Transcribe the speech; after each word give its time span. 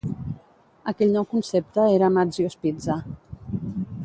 Aquell 0.91 1.13
nou 1.17 1.27
concepte 1.35 1.87
era 1.99 2.11
Mazzio's 2.17 2.59
Pizza. 2.65 3.01